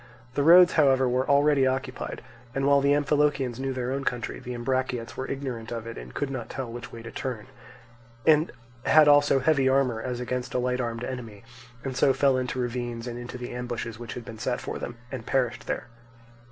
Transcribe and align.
The 0.33 0.41
roads, 0.41 0.73
however, 0.73 1.07
were 1.07 1.29
already 1.29 1.67
occupied, 1.67 2.23
and 2.55 2.65
while 2.65 2.81
the 2.81 2.91
Amphilochians 2.95 3.59
knew 3.59 3.71
their 3.71 3.91
own 3.91 4.03
country, 4.03 4.39
the 4.39 4.55
Ambraciots 4.55 5.15
were 5.15 5.27
ignorant 5.29 5.71
of 5.71 5.85
it 5.85 5.95
and 5.95 6.11
could 6.15 6.31
not 6.31 6.49
tell 6.49 6.71
which 6.71 6.91
way 6.91 7.03
to 7.03 7.11
turn, 7.11 7.45
and 8.25 8.51
had 8.83 9.07
also 9.07 9.37
heavy 9.37 9.69
armour 9.69 10.01
as 10.01 10.19
against 10.19 10.55
a 10.55 10.57
light 10.57 10.81
armed 10.81 11.03
enemy, 11.03 11.43
and 11.83 11.95
so 11.95 12.13
fell 12.13 12.35
into 12.35 12.57
ravines 12.57 13.05
and 13.05 13.19
into 13.19 13.37
the 13.37 13.51
ambushes 13.53 13.99
which 13.99 14.15
had 14.15 14.25
been 14.25 14.39
set 14.39 14.59
for 14.59 14.79
them, 14.79 14.97
and 15.11 15.27
perished 15.27 15.67
there. 15.67 15.85